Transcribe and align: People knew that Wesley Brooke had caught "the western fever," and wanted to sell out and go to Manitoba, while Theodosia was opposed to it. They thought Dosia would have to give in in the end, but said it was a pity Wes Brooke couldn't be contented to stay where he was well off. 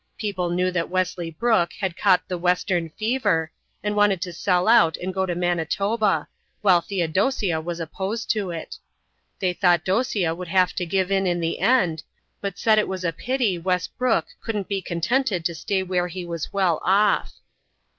People 0.17 0.49
knew 0.49 0.71
that 0.71 0.89
Wesley 0.89 1.29
Brooke 1.29 1.73
had 1.73 1.95
caught 1.95 2.27
"the 2.27 2.39
western 2.39 2.89
fever," 2.89 3.51
and 3.83 3.95
wanted 3.95 4.19
to 4.23 4.33
sell 4.33 4.67
out 4.67 4.97
and 4.97 5.13
go 5.13 5.27
to 5.27 5.35
Manitoba, 5.35 6.27
while 6.63 6.81
Theodosia 6.81 7.61
was 7.61 7.79
opposed 7.79 8.27
to 8.31 8.49
it. 8.49 8.77
They 9.37 9.53
thought 9.53 9.85
Dosia 9.85 10.33
would 10.33 10.47
have 10.47 10.73
to 10.73 10.87
give 10.87 11.11
in 11.11 11.27
in 11.27 11.39
the 11.39 11.59
end, 11.59 12.01
but 12.41 12.57
said 12.57 12.79
it 12.79 12.87
was 12.87 13.03
a 13.05 13.13
pity 13.13 13.59
Wes 13.59 13.85
Brooke 13.89 14.29
couldn't 14.43 14.67
be 14.67 14.81
contented 14.81 15.45
to 15.45 15.53
stay 15.53 15.83
where 15.83 16.07
he 16.07 16.25
was 16.25 16.51
well 16.51 16.81
off. 16.83 17.33